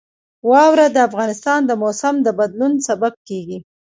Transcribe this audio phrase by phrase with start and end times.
[0.49, 3.57] واوره د افغانستان د موسم د بدلون سبب کېږي.